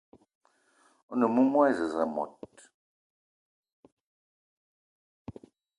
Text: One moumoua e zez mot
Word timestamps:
One 1.11 1.21
moumoua 1.33 1.65
e 1.71 1.73
zez 1.79 1.93
mot 2.15 2.55